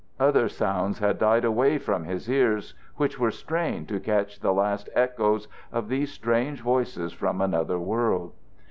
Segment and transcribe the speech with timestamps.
[0.19, 4.89] Others sounds had died away from his ears, which were strained to catch the last
[4.95, 8.33] echoes of these strange voices from another world.